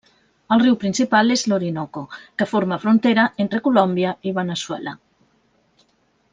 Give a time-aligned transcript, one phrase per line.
[0.53, 2.03] El riu principal n'és l'Orinoco,
[2.41, 4.99] que forma frontera entre Colòmbia i Veneçuela.